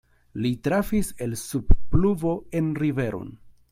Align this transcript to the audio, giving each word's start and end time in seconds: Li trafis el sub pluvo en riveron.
Li 0.45 0.51
trafis 0.67 1.11
el 1.27 1.37
sub 1.43 1.77
pluvo 1.93 2.35
en 2.63 2.75
riveron. 2.83 3.35